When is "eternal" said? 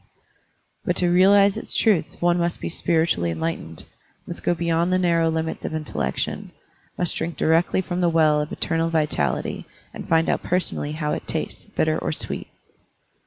8.51-8.89